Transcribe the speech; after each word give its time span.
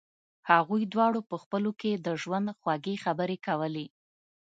هغوی 0.49 0.81
دواړو 0.93 1.21
په 1.29 1.35
خپلو 1.43 1.71
کې 1.81 1.91
د 2.05 2.07
ژوند 2.21 2.47
خوږې 2.59 2.95
خبرې 3.03 3.37
کولې 3.47 3.85